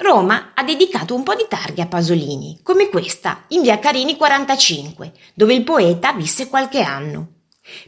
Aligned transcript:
Roma 0.00 0.52
ha 0.54 0.62
dedicato 0.62 1.16
un 1.16 1.24
po' 1.24 1.34
di 1.34 1.46
targhe 1.48 1.82
a 1.82 1.86
Pasolini, 1.86 2.60
come 2.62 2.88
questa, 2.88 3.46
in 3.48 3.62
via 3.62 3.80
Carini 3.80 4.16
45, 4.16 5.12
dove 5.34 5.54
il 5.54 5.64
poeta 5.64 6.12
visse 6.12 6.46
qualche 6.48 6.82
anno. 6.82 7.32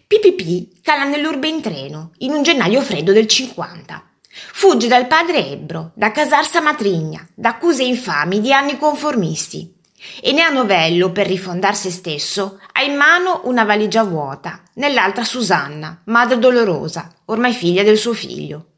PPP 0.09 0.83
cala 0.83 1.05
nell'urbe 1.05 1.47
in 1.47 1.61
treno, 1.61 2.11
in 2.19 2.33
un 2.33 2.43
gennaio 2.43 2.81
freddo 2.81 3.13
del 3.13 3.29
50. 3.29 4.03
Fugge 4.29 4.89
dal 4.89 5.07
padre 5.07 5.47
Ebbro, 5.47 5.93
da 5.95 6.11
Casarsa 6.11 6.61
Matrigna, 6.61 7.25
da 7.33 7.51
accuse 7.51 7.85
infami 7.85 8.41
di 8.41 8.53
anni 8.53 8.77
conformisti. 8.77 9.73
E 10.21 10.33
ne 10.33 10.43
ha 10.43 10.49
novello, 10.49 11.13
per 11.13 11.29
rifondar 11.29 11.77
se 11.77 11.93
stesso, 11.93 12.59
ha 12.73 12.83
in 12.83 12.97
mano 12.97 13.43
una 13.45 13.63
valigia 13.63 14.03
vuota, 14.03 14.61
nell'altra 14.75 15.23
Susanna, 15.23 16.01
madre 16.07 16.41
dolorosa, 16.41 17.09
ormai 17.27 17.53
figlia 17.53 17.85
del 17.85 17.99
suo 17.99 18.15
figlio. 18.15 18.70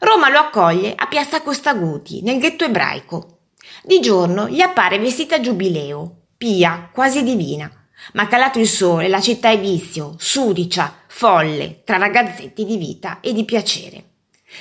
Roma 0.00 0.28
lo 0.28 0.38
accoglie 0.38 0.92
a 0.94 1.06
Piazza 1.06 1.40
Costaguti, 1.40 2.20
nel 2.22 2.38
ghetto 2.38 2.64
ebraico. 2.64 3.38
Di 3.82 4.00
giorno 4.00 4.48
gli 4.48 4.60
appare 4.60 4.98
vestita 4.98 5.40
giubileo, 5.40 6.24
pia, 6.36 6.90
quasi 6.92 7.22
divina, 7.22 7.70
ma 8.12 8.26
calato 8.26 8.58
il 8.58 8.68
sole 8.68 9.08
la 9.08 9.20
città 9.20 9.50
è 9.50 9.58
vizio, 9.58 10.14
sudicia, 10.18 10.94
folle, 11.06 11.82
tra 11.84 11.96
ragazzetti 11.96 12.64
di 12.64 12.76
vita 12.76 13.20
e 13.20 13.32
di 13.32 13.44
piacere. 13.44 14.04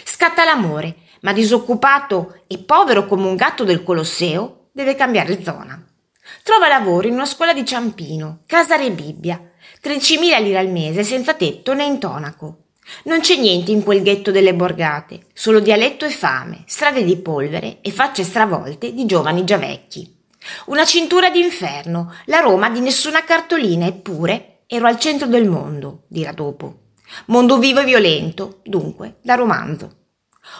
Scatta 0.05 0.45
l'amore, 0.45 0.95
ma 1.21 1.33
disoccupato 1.33 2.43
e 2.47 2.57
povero 2.59 3.05
come 3.05 3.27
un 3.27 3.35
gatto 3.35 3.63
del 3.63 3.83
Colosseo, 3.83 4.67
deve 4.71 4.95
cambiare 4.95 5.43
zona. 5.43 5.83
Trova 6.43 6.67
lavoro 6.67 7.07
in 7.07 7.13
una 7.13 7.25
scuola 7.25 7.53
di 7.53 7.65
Ciampino, 7.65 8.39
Casare 8.45 8.89
Bibbia, 8.91 9.39
13.000 9.83 10.41
lire 10.41 10.57
al 10.57 10.69
mese 10.69 11.03
senza 11.03 11.33
tetto 11.33 11.73
né 11.73 11.83
intonaco. 11.83 12.64
Non 13.03 13.19
c'è 13.19 13.35
niente 13.37 13.71
in 13.71 13.83
quel 13.83 14.03
ghetto 14.03 14.31
delle 14.31 14.53
borgate, 14.53 15.27
solo 15.33 15.59
dialetto 15.59 16.05
e 16.05 16.09
fame, 16.09 16.63
strade 16.67 17.03
di 17.03 17.17
polvere 17.17 17.79
e 17.81 17.91
facce 17.91 18.23
stravolte 18.23 18.93
di 18.93 19.05
giovani 19.05 19.43
già 19.43 19.57
vecchi. 19.57 20.13
Una 20.67 20.85
cintura 20.85 21.29
d'inferno, 21.29 22.13
la 22.25 22.39
Roma 22.39 22.69
di 22.69 22.79
nessuna 22.79 23.23
cartolina, 23.23 23.87
eppure 23.87 24.59
ero 24.67 24.85
al 24.85 24.99
centro 24.99 25.27
del 25.27 25.49
mondo, 25.49 26.03
dirà 26.07 26.31
dopo. 26.31 26.81
Mondo 27.27 27.57
vivo 27.57 27.79
e 27.79 27.85
violento, 27.85 28.59
dunque, 28.63 29.17
da 29.21 29.35
romanzo. 29.35 30.03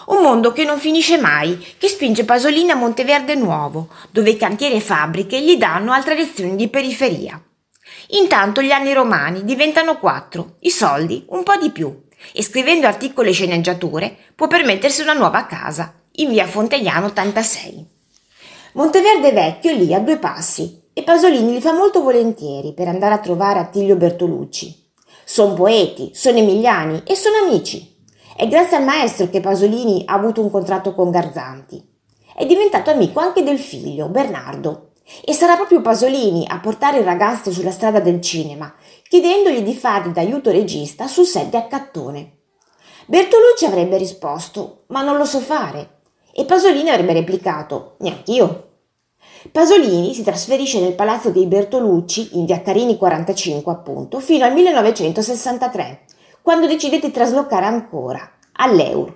Un 0.08 0.24
mondo 0.24 0.52
che 0.52 0.64
non 0.64 0.80
finisce 0.80 1.18
mai, 1.18 1.64
che 1.78 1.88
spinge 1.88 2.26
Pasolini 2.26 2.72
a 2.72 2.76
Monteverde 2.76 3.36
Nuovo, 3.36 3.90
dove 4.10 4.36
cantieri 4.36 4.76
e 4.76 4.82
fabbriche 4.82 5.40
gli 5.42 5.58
danno 5.58 5.92
altre 5.92 6.16
lezioni 6.16 6.56
di 6.56 6.68
periferia. 6.70 7.40
Intanto 8.10 8.62
gli 8.62 8.72
anni 8.72 8.94
romani 8.94 9.44
diventano 9.44 9.98
quattro, 9.98 10.58
i 10.62 10.72
soldi 10.72 11.26
un 11.30 11.44
po' 11.44 11.56
di 11.58 11.70
più, 11.70 12.05
e 12.34 12.44
scrivendo 12.44 12.88
articoli 12.88 13.30
e 13.30 13.34
sceneggiature 13.34 14.16
può 14.36 14.48
permettersi 14.48 15.02
una 15.02 15.14
nuova 15.14 15.46
casa, 15.46 15.94
in 16.18 16.30
via 16.30 16.46
Fontegliano 16.46 17.08
86. 17.08 17.86
Monteverde 18.74 19.32
Vecchio 19.32 19.72
è 19.72 19.76
lì 19.76 19.94
a 19.94 20.00
due 20.00 20.18
passi 20.18 20.84
e 20.94 21.04
Pasolini 21.04 21.54
li 21.54 21.62
fa 21.62 21.74
molto 21.74 22.02
volentieri 22.02 22.74
per 22.74 22.88
andare 22.88 23.14
a 23.14 23.20
trovare 23.20 23.60
Attilio 23.60 23.96
Bertolucci. 23.96 24.84
Sono 25.24 25.54
poeti, 25.54 26.12
sono 26.14 26.38
emiliani 26.38 27.02
e 27.06 27.16
sono 27.16 27.36
amici. 27.46 27.96
È 28.36 28.48
grazie 28.48 28.78
al 28.78 28.84
maestro 28.84 29.30
che 29.30 29.40
Pasolini 29.40 30.04
ha 30.06 30.14
avuto 30.14 30.42
un 30.42 30.52
contratto 30.52 30.94
con 30.94 31.10
Garzanti. 31.10 31.84
È 32.36 32.46
diventato 32.46 32.92
amico 32.92 33.20
anche 33.20 33.44
del 33.44 33.60
figlio, 33.60 34.08
Bernardo, 34.08 34.92
e 35.24 35.34
sarà 35.34 35.56
proprio 35.56 35.82
Pasolini 35.82 36.46
a 36.48 36.60
portare 36.60 36.98
il 36.98 37.04
ragazzo 37.04 37.52
sulla 37.52 37.72
strada 37.72 38.00
del 38.00 38.22
cinema, 38.22 38.74
chiedendogli 39.08 39.62
di 39.62 39.76
fargli 39.76 40.12
d'aiuto 40.12 40.52
regista 40.52 41.08
sul 41.08 41.26
set 41.26 41.50
di 41.50 41.56
Accattone. 41.56 42.38
Bertolucci 43.06 43.66
avrebbe 43.66 43.98
risposto: 43.98 44.84
Ma 44.88 45.04
non 45.04 45.18
lo 45.18 45.26
so 45.26 45.40
fare. 45.40 46.02
E 46.34 46.46
Pasolini 46.46 46.90
avrebbe 46.90 47.14
replicato: 47.14 47.96
Neanch'io. 48.00 48.70
Pasolini 49.52 50.14
si 50.16 50.24
trasferisce 50.24 50.80
nel 50.80 50.96
palazzo 50.96 51.30
dei 51.30 51.46
Bertolucci, 51.46 52.38
in 52.38 52.46
via 52.46 52.62
Carini 52.62 52.98
45 52.98 53.72
appunto, 53.72 54.20
fino 54.20 54.44
al 54.44 54.54
1963, 54.54 56.06
quando 56.42 56.66
decide 56.66 57.00
di 57.00 57.12
traslocare 57.12 57.66
ancora, 57.66 58.28
all'Eur. 58.54 59.16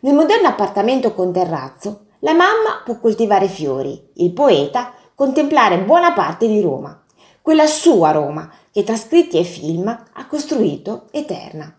Nel 0.00 0.14
moderno 0.14 0.48
appartamento 0.48 1.14
con 1.14 1.32
terrazzo, 1.32 2.06
la 2.20 2.32
mamma 2.32 2.82
può 2.84 2.98
coltivare 2.98 3.48
fiori, 3.48 4.10
il 4.14 4.32
poeta 4.32 4.93
contemplare 5.14 5.78
buona 5.78 6.12
parte 6.12 6.46
di 6.46 6.60
Roma, 6.60 7.00
quella 7.40 7.66
sua 7.66 8.10
Roma 8.10 8.50
che 8.70 8.82
tra 8.82 8.96
scritti 8.96 9.38
e 9.38 9.44
film 9.44 9.86
ha 9.86 10.26
costruito 10.26 11.06
eterna. 11.12 11.72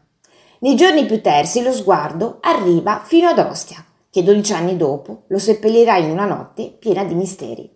Nei 0.60 0.76
giorni 0.76 1.06
più 1.06 1.22
tersi 1.22 1.62
lo 1.62 1.74
sguardo 1.74 2.38
arriva 2.42 3.02
fino 3.04 3.28
ad 3.28 3.40
Ostia, 3.40 3.84
che 4.10 4.24
dodici 4.24 4.54
anni 4.54 4.78
dopo 4.78 5.24
lo 5.28 5.38
seppellirà 5.38 5.98
in 5.98 6.12
una 6.12 6.26
notte 6.26 6.74
piena 6.80 7.04
di 7.04 7.16
misteri. 7.16 7.75